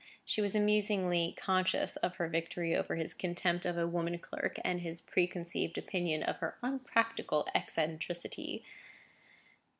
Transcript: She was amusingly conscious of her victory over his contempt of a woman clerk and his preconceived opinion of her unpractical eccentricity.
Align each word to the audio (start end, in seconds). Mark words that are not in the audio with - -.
She 0.25 0.41
was 0.41 0.55
amusingly 0.55 1.35
conscious 1.37 1.95
of 1.97 2.15
her 2.15 2.27
victory 2.27 2.75
over 2.75 2.95
his 2.95 3.13
contempt 3.13 3.67
of 3.67 3.77
a 3.77 3.85
woman 3.87 4.17
clerk 4.17 4.57
and 4.65 4.81
his 4.81 4.99
preconceived 4.99 5.77
opinion 5.77 6.23
of 6.23 6.37
her 6.37 6.57
unpractical 6.63 7.47
eccentricity. 7.53 8.65